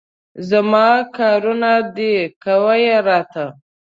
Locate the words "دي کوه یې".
1.95-2.97